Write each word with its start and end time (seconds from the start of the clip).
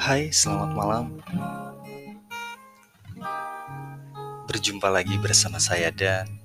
Hai, 0.00 0.32
selamat 0.32 0.70
malam. 0.72 1.20
Berjumpa 4.48 4.88
lagi 4.88 5.20
bersama 5.20 5.60
saya 5.60 5.92
dan 5.92 6.40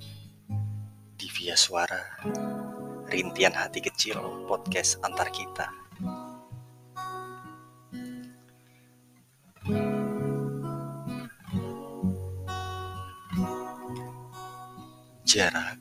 di 1.15 1.31
Via 1.31 1.55
Suara, 1.55 2.19
Rintian 3.07 3.55
Hati 3.55 3.79
Kecil, 3.79 4.19
podcast 4.43 4.99
antar 5.07 5.31
kita. 5.31 5.71
Jarak 15.23 15.79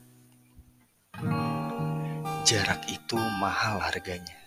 Jarak 2.47 2.87
itu 2.87 3.19
mahal 3.43 3.83
harganya. 3.83 4.44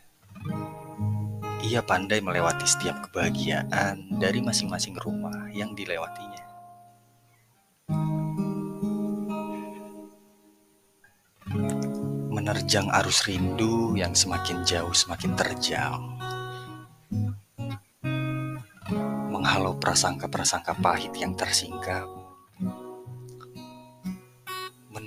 Ia 1.65 1.81
pandai 1.81 2.21
melewati 2.21 2.69
setiap 2.69 3.09
kebahagiaan 3.09 4.21
dari 4.21 4.45
masing-masing 4.45 4.93
rumah 5.01 5.49
yang 5.49 5.73
dilewatinya. 5.73 6.45
Menerjang 12.29 12.93
arus 13.01 13.25
rindu 13.25 13.97
yang 13.97 14.13
semakin 14.13 14.61
jauh 14.61 14.93
semakin 14.93 15.33
terjal. 15.33 15.97
Menghalau 19.33 19.73
prasangka-prasangka 19.81 20.77
pahit 20.77 21.13
yang 21.17 21.33
tersingkap 21.33 22.17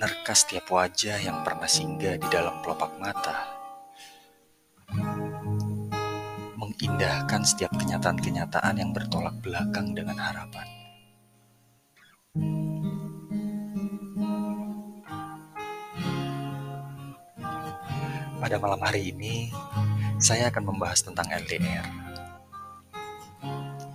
menerka 0.01 0.33
setiap 0.33 0.65
wajah 0.73 1.21
yang 1.21 1.45
pernah 1.45 1.69
singgah 1.69 2.17
di 2.17 2.25
dalam 2.33 2.57
pelopak 2.65 2.95
mata. 2.97 3.50
Mengindahkan 6.91 7.47
setiap 7.47 7.71
kenyataan-kenyataan 7.79 8.75
yang 8.75 8.91
bertolak 8.91 9.31
belakang 9.39 9.95
dengan 9.95 10.11
harapan. 10.19 10.67
Pada 18.43 18.59
malam 18.59 18.83
hari 18.83 19.15
ini, 19.15 19.55
saya 20.19 20.51
akan 20.51 20.75
membahas 20.75 20.99
tentang 20.99 21.31
LDR. 21.31 21.87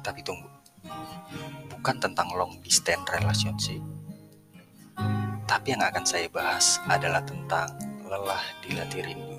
Tapi 0.00 0.24
tunggu, 0.24 0.48
bukan 1.76 2.00
tentang 2.00 2.32
long 2.32 2.56
distance 2.64 3.04
relationship, 3.12 3.84
tapi 5.44 5.76
yang 5.76 5.84
akan 5.84 6.04
saya 6.08 6.32
bahas 6.32 6.80
adalah 6.88 7.20
tentang 7.20 7.68
lelah 8.08 8.40
dilatih 8.64 9.04
rindu. 9.04 9.35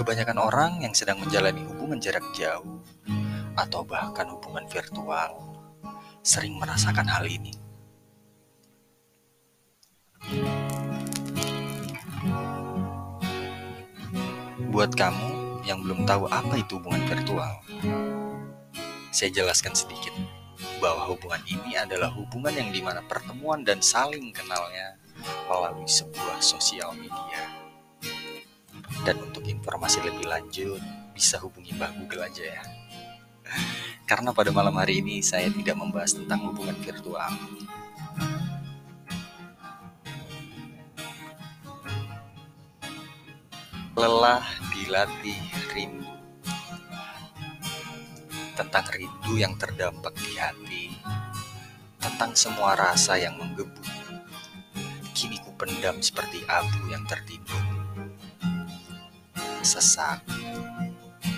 Kebanyakan 0.00 0.40
orang 0.40 0.72
yang 0.80 0.96
sedang 0.96 1.20
menjalani 1.20 1.60
hubungan 1.68 2.00
jarak 2.00 2.24
jauh 2.32 2.80
atau 3.52 3.84
bahkan 3.84 4.32
hubungan 4.32 4.64
virtual 4.64 5.60
sering 6.24 6.56
merasakan 6.56 7.04
hal 7.04 7.20
ini. 7.28 7.52
Buat 14.72 14.96
kamu 14.96 15.68
yang 15.68 15.84
belum 15.84 16.08
tahu 16.08 16.32
apa 16.32 16.56
itu 16.56 16.80
hubungan 16.80 17.04
virtual, 17.04 17.60
saya 19.12 19.28
jelaskan 19.36 19.76
sedikit 19.76 20.16
bahwa 20.80 21.12
hubungan 21.12 21.44
ini 21.44 21.76
adalah 21.76 22.08
hubungan 22.08 22.56
yang 22.56 22.72
di 22.72 22.80
mana 22.80 23.04
pertemuan 23.04 23.68
dan 23.68 23.84
saling 23.84 24.32
kenalnya 24.32 24.96
melalui 25.44 25.84
sebuah 25.84 26.40
sosial 26.40 26.96
media. 26.96 27.59
Dan 29.00 29.16
untuk 29.24 29.44
informasi 29.48 30.04
lebih 30.04 30.28
lanjut, 30.28 30.80
bisa 31.16 31.40
hubungi 31.40 31.72
Mbak 31.76 31.90
Google 32.00 32.28
aja 32.28 32.44
ya. 32.44 32.62
Karena 34.10 34.34
pada 34.36 34.52
malam 34.52 34.76
hari 34.76 35.00
ini 35.00 35.24
saya 35.24 35.48
tidak 35.48 35.76
membahas 35.80 36.16
tentang 36.16 36.44
hubungan 36.50 36.76
virtual. 36.80 37.32
Lelah 43.96 44.44
dilatih 44.72 45.40
rindu 45.76 46.20
tentang 48.60 48.84
rindu 48.92 49.40
yang 49.40 49.56
terdampak 49.56 50.12
di 50.20 50.36
hati, 50.36 50.92
tentang 51.96 52.36
semua 52.36 52.76
rasa 52.76 53.16
yang 53.16 53.40
menggebu. 53.40 53.80
Kini 55.16 55.40
ku 55.40 55.56
pendam 55.56 55.96
seperti 56.04 56.44
abu 56.44 56.92
yang 56.92 57.00
tertimbun. 57.08 57.39
Sesak, 59.60 60.24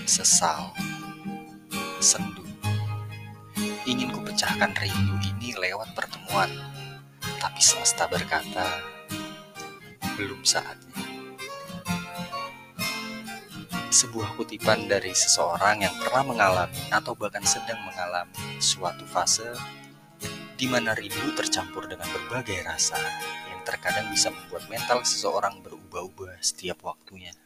sesal, 0.06 0.70
sendu. 1.98 2.46
Ingin 3.82 4.14
ku 4.14 4.22
pecahkan 4.22 4.70
rindu 4.78 5.18
ini 5.34 5.58
lewat 5.58 5.90
pertemuan, 5.98 6.48
tapi 7.42 7.58
semesta 7.58 8.06
berkata, 8.06 8.78
belum 10.14 10.46
saatnya 10.46 10.92
sebuah 13.92 14.40
kutipan 14.40 14.88
dari 14.88 15.12
seseorang 15.12 15.84
yang 15.84 15.94
pernah 16.00 16.24
mengalami 16.24 16.80
atau 16.88 17.12
bahkan 17.12 17.44
sedang 17.44 17.76
mengalami 17.84 18.56
suatu 18.56 19.04
fase 19.04 19.52
di 20.56 20.64
mana 20.64 20.96
rindu 20.96 21.36
tercampur 21.36 21.84
dengan 21.84 22.08
berbagai 22.08 22.64
rasa 22.64 22.96
yang 23.52 23.60
terkadang 23.68 24.08
bisa 24.08 24.32
membuat 24.32 24.64
mental 24.72 25.04
seseorang 25.04 25.60
berubah-ubah 25.60 26.40
setiap 26.40 26.80
waktunya. 26.88 27.36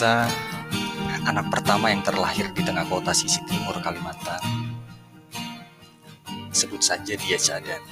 Kisah 0.00 0.32
anak 1.28 1.52
pertama 1.52 1.92
yang 1.92 2.00
terlahir 2.00 2.48
di 2.56 2.64
tengah 2.64 2.88
kota 2.88 3.12
sisi 3.12 3.36
timur 3.44 3.76
Kalimantan. 3.84 4.40
Sebut 6.48 6.80
saja 6.80 7.12
dia 7.20 7.36
Cadan. 7.36 7.84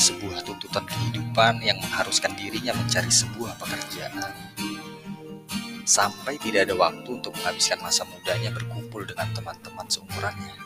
Sebuah 0.00 0.40
tuntutan 0.48 0.88
kehidupan 0.88 1.60
yang 1.60 1.76
mengharuskan 1.84 2.32
dirinya 2.40 2.72
mencari 2.72 3.12
sebuah 3.12 3.52
pekerjaan. 3.60 4.32
Sampai 5.84 6.40
tidak 6.40 6.72
ada 6.72 6.74
waktu 6.80 7.12
untuk 7.12 7.36
menghabiskan 7.36 7.84
masa 7.84 8.08
mudanya 8.08 8.48
berkumpul 8.48 9.04
dengan 9.04 9.28
teman-teman 9.36 9.92
seumurannya. 9.92 10.56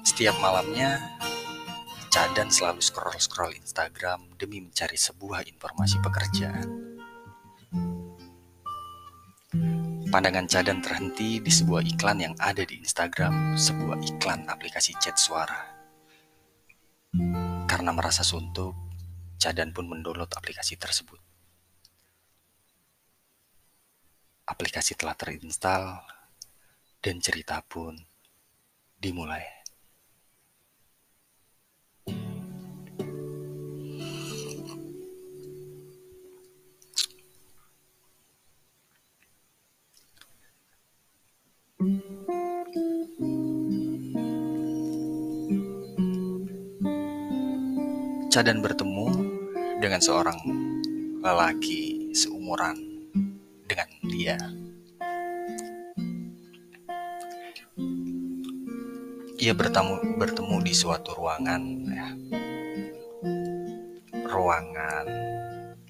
Setiap 0.00 0.40
malamnya, 0.40 1.15
Cadan 2.16 2.48
selalu 2.48 2.80
scroll-scroll 2.80 3.60
Instagram 3.60 4.40
demi 4.40 4.64
mencari 4.64 4.96
sebuah 4.96 5.44
informasi 5.52 6.00
pekerjaan. 6.00 6.64
Pandangan 10.08 10.48
Cadan 10.48 10.80
terhenti 10.80 11.44
di 11.44 11.52
sebuah 11.52 11.84
iklan 11.84 12.24
yang 12.24 12.32
ada 12.40 12.64
di 12.64 12.80
Instagram, 12.80 13.60
sebuah 13.60 14.00
iklan 14.00 14.48
aplikasi 14.48 14.96
chat 14.96 15.20
suara. 15.20 15.60
Karena 17.68 17.92
merasa 17.92 18.24
suntuk, 18.24 18.72
Cadan 19.36 19.76
pun 19.76 19.84
mendownload 19.84 20.32
aplikasi 20.32 20.80
tersebut. 20.80 21.20
Aplikasi 24.48 24.96
telah 24.96 25.12
terinstall 25.20 26.00
dan 27.04 27.20
cerita 27.20 27.60
pun 27.60 27.92
dimulai. 28.96 29.55
Cadan 48.36 48.60
bertemu 48.60 49.08
dengan 49.80 49.96
seorang 49.96 50.36
lelaki 51.24 52.12
seumuran 52.12 52.76
dengan 53.64 53.88
dia. 54.04 54.36
Ia 59.40 59.56
bertemu 59.56 60.20
bertemu 60.20 60.56
di 60.60 60.74
suatu 60.76 61.16
ruangan 61.16 61.62
ya. 61.88 62.08
Ruangan 64.28 65.06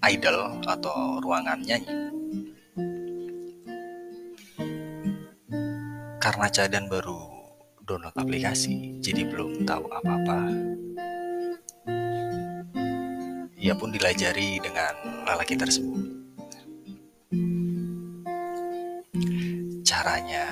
idol 0.06 0.62
atau 0.70 1.18
ruangan 1.18 1.58
nyanyi. 1.66 1.98
Karena 6.22 6.46
Cadan 6.54 6.86
baru 6.86 7.26
download 7.82 8.14
aplikasi, 8.14 9.02
jadi 9.02 9.26
belum 9.34 9.66
tahu 9.66 9.90
apa-apa. 9.90 10.38
Ia 13.66 13.74
pun 13.74 13.90
dilajari 13.90 14.62
dengan 14.62 14.94
lelaki 15.26 15.58
tersebut. 15.58 16.06
Caranya 19.82 20.46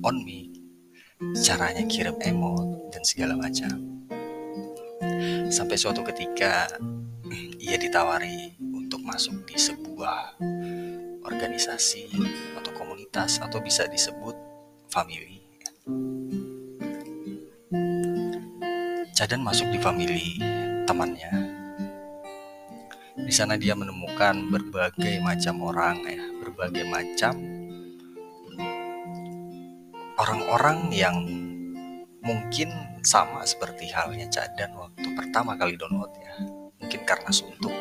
on 0.00 0.24
me, 0.24 0.48
caranya 1.44 1.84
kirim 1.84 2.16
emot 2.24 2.96
dan 2.96 3.04
segala 3.04 3.36
macam. 3.36 3.76
Sampai 5.52 5.76
suatu 5.76 6.00
ketika 6.00 6.72
ia 7.60 7.76
ditawari 7.76 8.56
untuk 8.72 9.04
masuk 9.04 9.44
di 9.44 9.60
sebuah 9.60 10.40
organisasi 11.28 12.08
atau 12.56 12.72
komunitas 12.72 13.36
atau 13.36 13.60
bisa 13.60 13.84
disebut 13.84 14.32
family. 14.88 15.44
Cadan 19.12 19.44
masuk 19.44 19.68
di 19.68 19.76
family 19.76 20.40
temannya 20.88 21.63
di 23.14 23.30
sana 23.30 23.54
dia 23.54 23.78
menemukan 23.78 24.50
berbagai 24.50 25.22
macam 25.22 25.62
orang 25.62 26.02
ya, 26.02 26.22
berbagai 26.42 26.84
macam 26.90 27.34
orang-orang 30.18 30.90
yang 30.90 31.16
mungkin 32.24 32.70
sama 33.04 33.46
seperti 33.46 33.92
halnya 33.94 34.26
Cadan 34.26 34.74
waktu 34.74 35.06
pertama 35.14 35.54
kali 35.54 35.78
download 35.78 36.10
ya. 36.18 36.34
Mungkin 36.82 37.00
karena 37.06 37.30
suntuk 37.30 37.72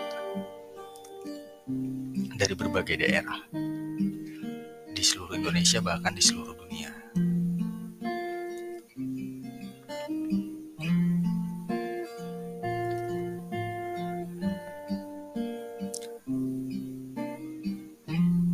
dari 2.37 2.53
berbagai 2.53 2.99
daerah 2.99 3.39
di 4.93 5.03
seluruh 5.03 5.35
Indonesia 5.39 5.79
bahkan 5.81 6.13
di 6.13 6.23
seluruh 6.23 6.55
dunia. 6.55 7.02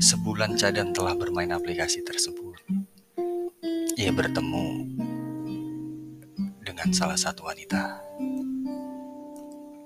Sebulan 0.09 0.57
Cadan 0.57 0.89
telah 0.89 1.13
bermain 1.13 1.53
aplikasi 1.53 2.01
tersebut. 2.01 2.57
Ia 3.93 4.09
bertemu 4.09 4.89
dengan 6.65 6.89
salah 6.89 7.13
satu 7.13 7.45
wanita. 7.45 8.01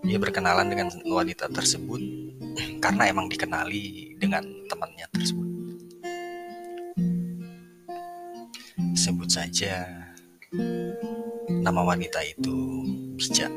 Ia 0.08 0.16
berkenalan 0.16 0.72
dengan 0.72 0.88
wanita 1.04 1.52
tersebut 1.52 2.00
karena 2.88 3.12
emang 3.12 3.28
dikenali 3.28 4.16
dengan 4.16 4.48
temannya 4.72 5.12
tersebut. 5.12 5.50
Sebut 8.96 9.28
saja 9.28 10.08
nama 11.52 11.84
wanita 11.84 12.24
itu 12.24 12.88
bijak. 13.20 13.52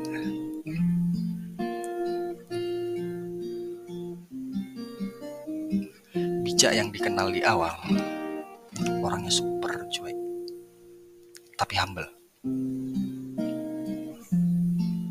Bijak 6.57 6.73
yang 6.73 6.89
dikenal 6.89 7.29
di 7.29 7.45
awal. 7.45 7.69
Orangnya 9.05 9.29
super 9.29 9.77
cuek 9.93 10.17
tapi 11.53 11.77
humble. 11.77 12.09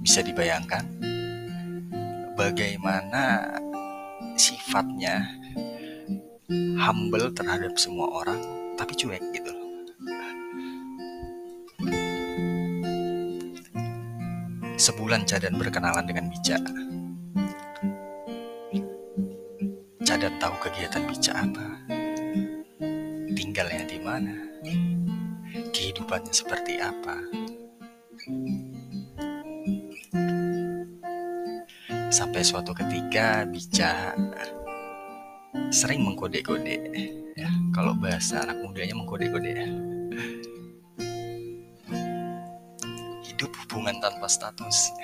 Bisa 0.03 0.27
dibayangkan 0.27 0.83
bagaimana 2.35 3.47
sifatnya 4.35 5.23
humble 6.83 7.31
terhadap 7.31 7.79
semua 7.79 8.27
orang 8.27 8.43
tapi 8.75 8.99
cuek 8.99 9.23
gitu 9.31 9.55
sebulan 14.83 15.23
Cadan 15.31 15.55
berkenalan 15.55 16.11
dengan 16.11 16.27
Cadan 20.17 20.41
tahu 20.41 20.57
kegiatan 20.65 21.05
Bica 21.13 21.33
apa, 21.45 21.67
tinggalnya 23.37 23.85
di 23.85 24.01
mana, 24.01 24.33
kehidupannya 25.77 26.33
seperti 26.33 26.81
apa. 26.81 27.21
Sampai 32.09 32.41
suatu 32.41 32.73
ketika 32.73 33.45
Bica 33.45 34.17
sering 35.69 36.01
mengkode-kode, 36.01 36.77
ya 37.37 37.53
kalau 37.77 37.93
bahasa 38.01 38.41
anak 38.41 38.57
mudanya 38.65 38.97
mengkode-kode 38.97 39.53
ya. 39.53 39.69
Hidup 43.21 43.53
hubungan 43.53 44.01
tanpa 44.01 44.33
status 44.33 44.97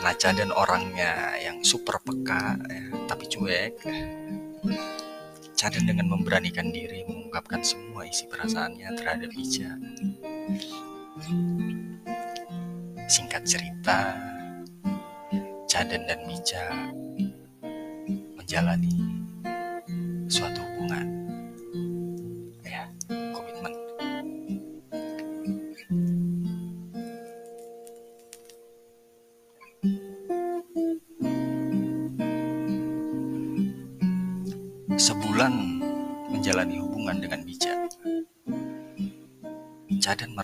karena 0.00 0.16
Cadan 0.16 0.48
orangnya 0.56 1.36
yang 1.44 1.60
super 1.60 2.00
peka 2.00 2.56
ya, 2.72 2.88
tapi 3.04 3.28
cuek. 3.28 3.76
Cadan 5.52 5.84
dengan 5.84 6.08
memberanikan 6.08 6.72
diri 6.72 7.04
mengungkapkan 7.04 7.60
semua 7.60 8.08
isi 8.08 8.24
perasaannya 8.24 8.96
terhadap 8.96 9.28
Ica 9.28 9.76
singkat 13.12 13.44
cerita 13.44 14.16
Cadan 15.68 16.08
dan 16.08 16.24
Ica 16.24 16.64
menjalani 18.40 19.20
suatu 20.32 20.64
hubungan 20.64 21.19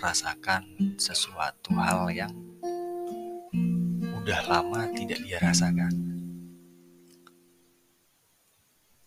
merasakan 0.07 0.63
sesuatu 0.95 1.75
hal 1.75 2.07
yang 2.15 2.31
udah 4.15 4.39
lama 4.47 4.87
tidak 4.95 5.19
dia 5.19 5.35
rasakan. 5.35 5.91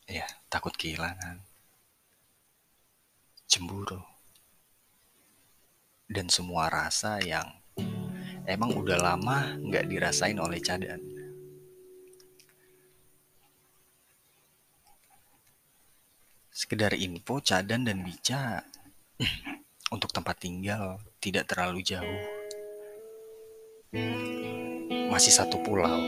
Ya, 0.05 0.29
takut 0.53 0.77
kehilangan, 0.77 1.41
cemburu, 3.49 4.05
dan 6.05 6.29
semua 6.29 6.69
rasa 6.69 7.17
yang 7.25 7.49
emang 8.45 8.77
udah 8.77 9.01
lama 9.01 9.57
nggak 9.57 9.89
dirasain 9.89 10.37
oleh 10.37 10.61
Cadan. 10.61 11.01
Sekedar 16.53 16.93
info, 16.93 17.41
Cadan 17.41 17.89
dan 17.89 18.05
Bica 18.05 18.69
untuk 19.91 20.15
tempat 20.15 20.39
tinggal 20.39 21.03
tidak 21.19 21.51
terlalu 21.51 21.83
jauh. 21.83 22.23
Masih 25.11 25.35
satu 25.35 25.59
pulau, 25.67 25.99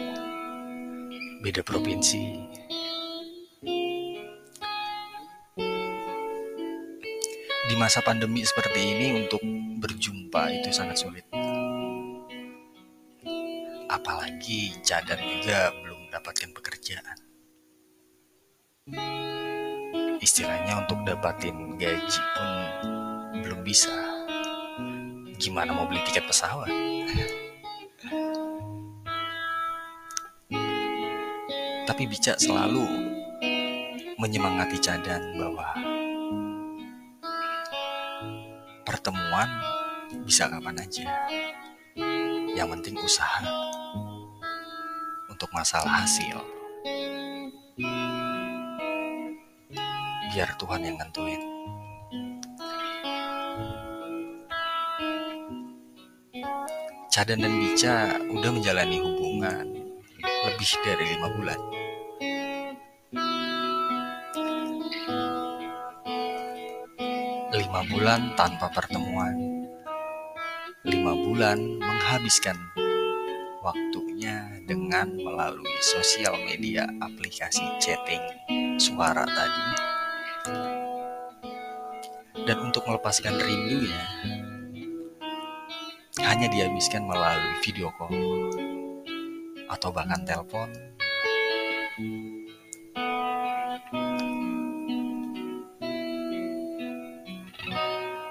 beda 1.42 1.66
provinsi. 1.66 2.46
Di 7.62 7.74
masa 7.74 7.98
pandemi 8.06 8.46
seperti 8.46 8.78
ini 8.78 9.26
untuk 9.26 9.42
berjumpa 9.82 10.62
itu 10.62 10.70
sangat 10.70 11.02
sulit. 11.02 11.26
Apalagi 13.90 14.78
Cadan 14.86 15.18
juga 15.18 15.74
belum 15.82 16.08
mendapatkan 16.08 16.50
pekerjaan 16.54 17.18
istilahnya 20.22 20.86
untuk 20.86 21.02
dapatin 21.02 21.74
gaji 21.74 22.22
pun 22.38 22.61
bisa. 23.62 23.94
Gimana 25.38 25.70
mau 25.70 25.86
beli 25.86 26.02
tiket 26.02 26.26
pesawat? 26.26 26.70
Tapi 31.82 32.02
Bica 32.06 32.34
selalu 32.38 32.86
menyemangati 34.18 34.78
Cadan 34.78 35.34
bahwa 35.34 35.66
pertemuan 38.86 39.50
bisa 40.22 40.46
kapan 40.46 40.78
aja. 40.78 41.06
Yang 42.54 42.68
penting 42.78 42.96
usaha 43.02 43.42
untuk 45.26 45.50
masalah 45.50 46.06
hasil. 46.06 46.38
Biar 50.32 50.48
Tuhan 50.56 50.86
yang 50.86 50.96
nentuin. 50.96 51.51
Cadan 57.12 57.44
dan 57.44 57.60
Bica 57.60 58.16
udah 58.24 58.50
menjalani 58.56 58.96
hubungan 58.96 59.68
lebih 60.48 60.70
dari 60.80 61.04
lima 61.12 61.28
bulan. 61.28 61.60
Lima 67.52 67.80
bulan 67.92 68.32
tanpa 68.32 68.72
pertemuan. 68.72 69.36
Lima 70.88 71.12
bulan 71.12 71.60
menghabiskan 71.84 72.56
waktunya 73.60 74.48
dengan 74.64 75.12
melalui 75.12 75.76
sosial 75.84 76.32
media 76.48 76.88
aplikasi 77.04 77.76
chatting 77.76 78.24
suara 78.80 79.28
tadi. 79.28 79.64
Dan 82.48 82.72
untuk 82.72 82.88
melepaskan 82.88 83.36
rindunya, 83.36 84.00
hanya 86.32 86.48
dihabiskan 86.48 87.04
melalui 87.04 87.60
video 87.60 87.92
call 88.00 88.16
atau 89.68 89.92
bahkan 89.92 90.24
telepon. 90.24 90.72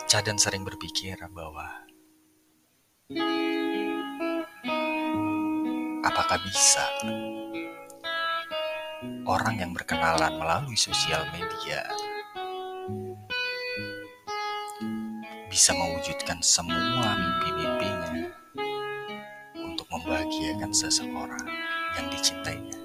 Cadan 0.10 0.42
sering 0.42 0.66
berpikir 0.66 1.14
bahwa 1.30 1.70
apakah 6.02 6.42
bisa 6.42 6.82
orang 9.30 9.62
yang 9.62 9.78
berkenalan 9.78 10.42
melalui 10.42 10.74
sosial 10.74 11.22
media 11.38 11.86
bisa 15.52 15.76
mewujudkan 15.76 16.40
semua 16.40 17.12
mimpi-mimpinya 17.12 18.32
untuk 19.60 19.84
membahagiakan 19.92 20.72
seseorang 20.72 21.44
yang 22.00 22.08
dicintainya. 22.08 22.80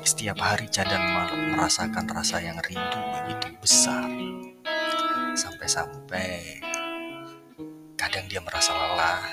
Setiap 0.00 0.40
hari 0.40 0.64
Cadan 0.72 1.02
merasakan 1.52 2.08
rasa 2.08 2.40
yang 2.40 2.56
rindu 2.64 3.00
begitu 3.20 3.52
besar. 3.60 4.08
Sampai-sampai 5.36 6.71
kadang 8.12 8.28
dia 8.28 8.44
merasa 8.44 8.76
lelah 8.76 9.24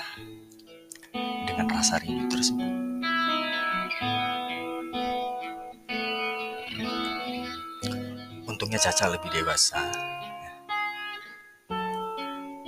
dengan 1.44 1.68
rasa 1.68 2.00
rindu 2.00 2.32
tersebut. 2.32 2.72
Untungnya 8.48 8.80
Caca 8.80 9.12
lebih 9.12 9.28
dewasa. 9.36 9.84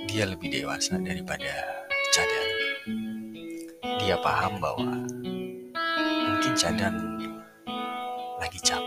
Dia 0.05 0.29
lebih 0.29 0.53
dewasa 0.53 1.01
daripada 1.01 1.49
Cadan. 2.13 2.49
Dia 3.97 4.13
paham 4.21 4.61
bahwa 4.61 4.93
mungkin 6.29 6.53
Cadan 6.53 6.93
lagi 8.37 8.61
capek 8.61 8.82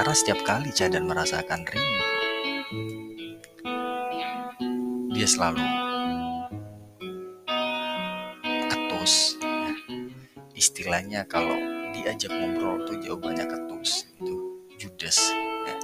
Karena 0.00 0.16
setiap 0.16 0.40
kali 0.48 0.72
Cadan 0.72 1.04
merasakan 1.04 1.60
rindu, 1.60 2.04
dia 5.12 5.28
selalu 5.28 5.60
ketus. 8.72 9.36
Ya. 9.44 9.76
Istilahnya 10.56 11.28
kalau 11.28 11.52
diajak 11.92 12.32
ngobrol 12.32 12.80
tuh 12.88 12.96
jawabannya 12.96 13.44
ketus, 13.44 14.08
itu 14.16 14.64
judes. 14.80 15.20
Ya. 15.68 15.76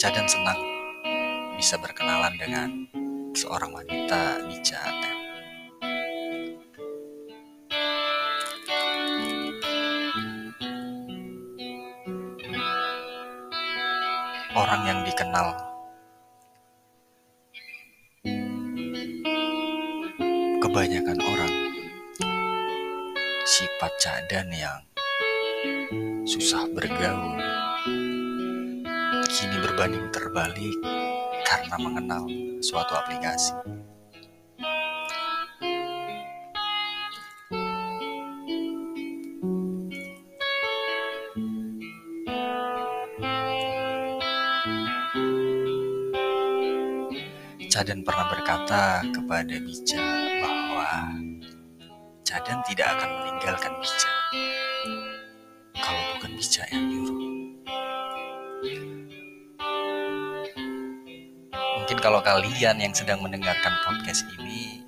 Cadan 0.00 0.24
senang 0.24 0.60
bisa 1.60 1.76
berkenalan 1.84 2.32
dengan 2.40 2.88
seorang 3.36 3.76
wanita 3.76 4.48
di. 4.48 4.56
Ya. 4.64 5.19
Orang 14.54 14.82
yang 14.82 15.00
dikenal. 15.06 15.54
Kebanyakan 20.60 21.18
orang 21.18 21.54
sifat 23.46 23.92
cadan 23.98 24.48
yang 24.54 24.80
susah 26.26 26.66
bergaul 26.70 27.38
kini 29.30 29.56
berbanding 29.62 30.06
terbalik 30.14 30.76
karena 31.46 31.76
mengenal 31.78 32.26
suatu 32.62 32.94
aplikasi. 32.98 33.54
Cadan 47.70 48.02
pernah 48.02 48.26
berkata 48.26 48.98
kepada 49.14 49.54
Bija 49.62 50.02
bahwa 50.42 50.90
Cadan 52.26 52.58
tidak 52.66 52.98
akan 52.98 53.10
meninggalkan 53.22 53.70
Bija 53.78 54.10
kalau 55.78 56.02
bukan 56.18 56.30
Bija 56.34 56.66
yang 56.74 56.84
nyuruh. 56.90 57.22
Mungkin 61.78 61.98
kalau 62.02 62.18
kalian 62.26 62.82
yang 62.82 62.90
sedang 62.90 63.22
mendengarkan 63.22 63.74
podcast 63.86 64.26
ini 64.34 64.82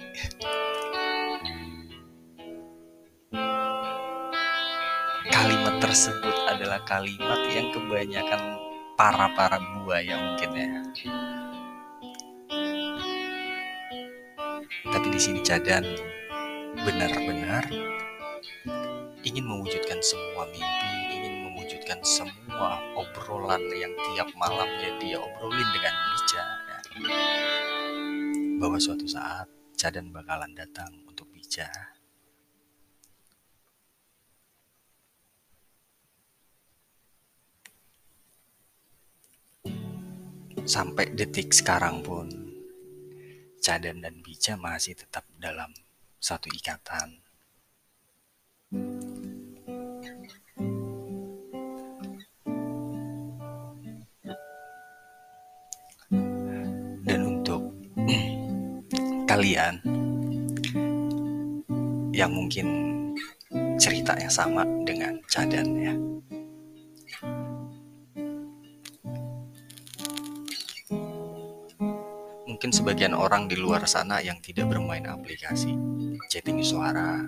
kalimat 5.30 5.78
tersebut 5.78 6.34
adalah 6.50 6.82
kalimat 6.82 7.46
yang 7.54 7.70
kebanyakan 7.70 8.58
para-para 8.98 9.62
buaya 9.86 10.18
mungkin 10.18 10.50
ya 10.50 10.82
Tapi 15.02 15.18
di 15.18 15.18
sini 15.18 15.42
Cadan 15.42 15.82
benar-benar 16.86 17.66
ingin 19.26 19.42
mewujudkan 19.50 19.98
semua 19.98 20.46
mimpi, 20.46 20.90
ingin 21.10 21.34
mewujudkan 21.42 21.98
semua 22.06 22.78
obrolan 22.94 23.58
yang 23.74 23.90
tiap 23.98 24.30
malamnya 24.38 24.94
dia 25.02 25.18
obrolin 25.18 25.66
dengan 25.74 25.90
Bija. 25.90 26.44
Ya. 26.46 26.78
Bahwa 28.62 28.78
suatu 28.78 29.02
saat 29.10 29.50
Cadan 29.74 30.14
bakalan 30.14 30.54
datang 30.54 30.94
untuk 31.02 31.26
Bija. 31.34 31.66
Sampai 40.62 41.10
detik 41.10 41.50
sekarang 41.50 42.06
pun 42.06 42.51
Cadan 43.62 44.02
dan 44.02 44.18
Bija 44.26 44.58
masih 44.58 44.98
tetap 44.98 45.22
dalam 45.38 45.70
satu 46.18 46.50
ikatan. 46.50 47.22
Dan 57.06 57.20
untuk 57.22 57.70
kalian 59.30 59.78
yang 62.10 62.34
mungkin 62.34 62.66
ceritanya 63.78 64.26
sama 64.26 64.66
dengan 64.82 65.22
Cadan 65.30 65.70
ya. 65.78 65.94
Mungkin 72.72 72.88
sebagian 72.88 73.12
orang 73.12 73.52
di 73.52 73.60
luar 73.60 73.84
sana 73.84 74.24
yang 74.24 74.40
tidak 74.40 74.72
bermain 74.72 75.04
aplikasi 75.04 75.76
chatting 76.32 76.64
suara 76.64 77.20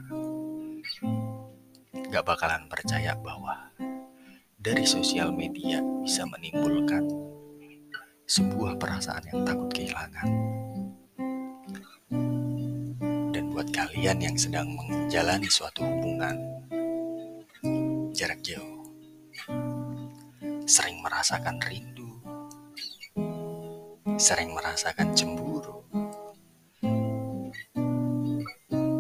gak 2.09 2.25
bakalan 2.25 2.65
percaya 2.65 3.13
bahwa 3.13 3.69
dari 4.57 4.89
sosial 4.89 5.37
media 5.37 5.85
bisa 6.01 6.25
menimbulkan 6.25 7.05
sebuah 8.25 8.81
perasaan 8.81 9.21
yang 9.29 9.45
takut 9.45 9.69
kehilangan. 9.69 10.29
Dan 13.29 13.45
buat 13.53 13.69
kalian 13.69 14.25
yang 14.25 14.41
sedang 14.41 14.73
menjalani 14.73 15.53
suatu 15.53 15.85
hubungan 15.85 16.41
jarak 18.17 18.41
jauh, 18.41 18.81
sering 20.65 21.05
merasakan 21.05 21.61
rindu, 21.69 22.04
sering 24.15 24.55
merasakan 24.55 25.11
cemburu, 25.11 25.83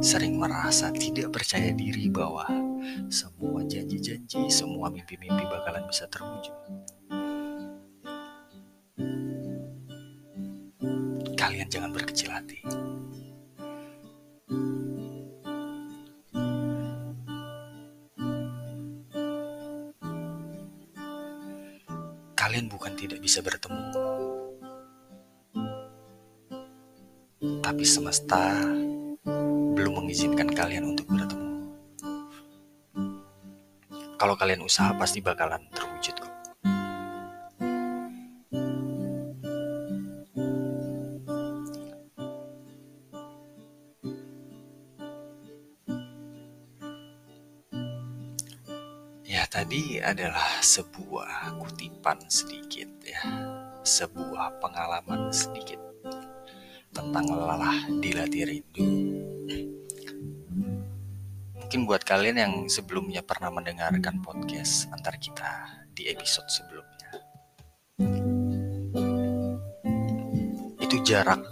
sering 0.02 0.36
merasa 0.36 0.90
tidak 0.90 1.30
percaya 1.38 1.70
diri 1.70 2.10
bahwa 2.10 2.44
semua 3.08 3.62
janji-janji, 3.64 4.50
semua 4.50 4.90
mimpi-mimpi 4.90 5.44
bakalan 5.46 5.86
bisa 5.86 6.10
terwujud. 6.10 6.54
Kalian 11.38 11.68
jangan 11.70 11.92
berkecil 11.94 12.32
hati. 12.34 12.58
Kalian 22.34 22.68
bukan 22.68 22.92
tidak 22.92 23.24
bisa 23.24 23.40
bertemu, 23.40 24.03
tapi 27.84 27.92
semesta 28.00 28.40
belum 29.76 29.92
mengizinkan 30.00 30.48
kalian 30.56 30.96
untuk 30.96 31.04
bertemu. 31.04 31.68
Kalau 34.16 34.32
kalian 34.40 34.64
usaha 34.64 34.96
pasti 34.96 35.20
bakalan 35.20 35.60
terwujud 35.68 36.16
kok. 36.16 36.32
Ya 49.28 49.44
tadi 49.52 50.00
adalah 50.00 50.64
sebuah 50.64 51.60
kutipan 51.60 52.16
sedikit 52.32 52.88
ya, 53.04 53.20
sebuah 53.84 54.56
pengalaman 54.64 55.28
sedikit 55.28 55.93
tentang 57.04 57.26
lelah 57.36 57.78
dilatih 58.00 58.42
rindu. 58.48 58.84
Mungkin 61.60 61.80
buat 61.84 62.06
kalian 62.06 62.36
yang 62.38 62.54
sebelumnya 62.70 63.20
pernah 63.20 63.52
mendengarkan 63.52 64.24
podcast 64.24 64.88
antar 64.94 65.20
kita 65.20 65.84
di 65.92 66.08
episode 66.08 66.48
sebelumnya, 66.48 67.10
itu 70.80 70.96
jarak 71.04 71.42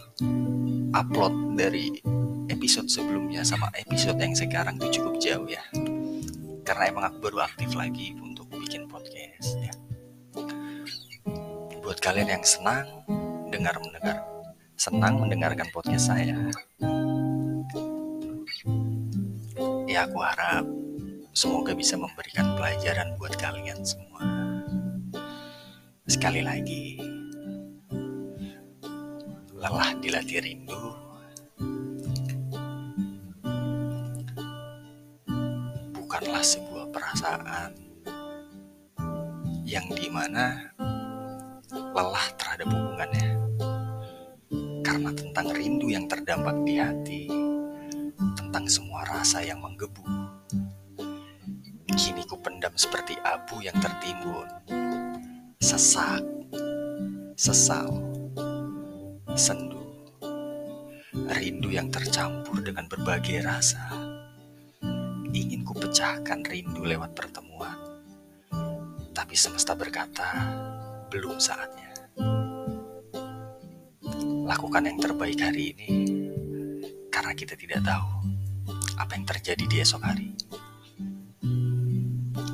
upload 0.96 1.58
dari 1.58 2.00
episode 2.48 2.88
sebelumnya 2.88 3.42
sama 3.42 3.68
episode 3.74 4.16
yang 4.16 4.32
sekarang 4.32 4.78
tuh 4.78 4.90
cukup 4.94 5.18
jauh 5.18 5.48
ya 5.50 5.64
karena 6.62 6.88
emang 6.88 7.04
aku 7.10 7.18
baru 7.28 7.44
aktif 7.44 7.74
lagi 7.74 8.14
untuk 8.16 8.46
bikin 8.54 8.86
podcast 8.86 9.58
ya. 9.58 9.74
Buat 11.82 11.98
kalian 11.98 12.38
yang 12.38 12.44
senang 12.46 12.86
dengar 13.50 13.76
mendengar, 13.82 14.22
senang 14.82 15.22
mendengarkan 15.22 15.70
podcast 15.70 16.10
saya, 16.10 16.34
ya 19.86 20.10
aku 20.10 20.18
harap 20.18 20.66
semoga 21.30 21.70
bisa 21.70 21.94
memberikan 21.94 22.58
pelajaran 22.58 23.14
buat 23.14 23.30
kalian 23.38 23.78
semua. 23.86 24.26
Sekali 26.10 26.42
lagi, 26.42 26.98
lelah 29.54 29.94
dilatih 30.02 30.42
rindu. 30.42 30.82
Bukanlah 35.94 36.42
sebuah 36.42 36.90
perasaan 36.90 37.70
yang 39.62 39.86
di 39.94 40.10
mana 40.10 40.74
lelah 41.70 42.26
terhadap 42.34 42.66
hubungannya 42.66 43.41
karena 44.92 45.08
tentang 45.16 45.48
rindu 45.56 45.88
yang 45.88 46.04
terdampak 46.04 46.52
di 46.68 46.76
hati 46.76 47.24
tentang 48.36 48.68
semua 48.68 49.08
rasa 49.08 49.40
yang 49.40 49.56
menggebu 49.64 50.04
kini 51.96 52.28
ku 52.28 52.36
pendam 52.36 52.76
seperti 52.76 53.16
abu 53.24 53.64
yang 53.64 53.72
tertimbun 53.80 54.44
sesak 55.64 56.20
sesal 57.40 57.88
sendu 59.32 59.80
rindu 61.40 61.72
yang 61.72 61.88
tercampur 61.88 62.60
dengan 62.60 62.84
berbagai 62.84 63.48
rasa 63.48 63.88
ingin 65.32 65.64
ku 65.64 65.72
pecahkan 65.72 66.44
rindu 66.44 66.84
lewat 66.84 67.16
pertemuan. 67.16 67.80
Tapi 69.16 69.32
semesta 69.32 69.72
berkata, 69.72 70.28
belum 71.08 71.40
saatnya. 71.40 71.91
Lakukan 74.52 74.84
yang 74.84 75.00
terbaik 75.00 75.40
hari 75.40 75.72
ini, 75.72 75.88
karena 77.08 77.32
kita 77.32 77.56
tidak 77.56 77.88
tahu 77.88 78.04
apa 79.00 79.16
yang 79.16 79.24
terjadi 79.24 79.64
di 79.64 79.76
esok 79.80 80.04
hari. 80.04 80.28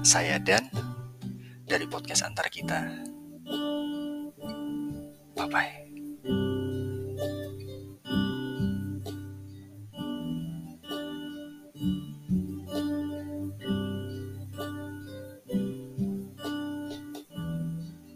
Saya 0.07 0.39
Dan, 0.39 0.71
dari 1.67 1.91
podcast 1.91 2.23
antar 2.23 2.47
kita. 2.55 2.87
Bye-bye. 5.35 5.88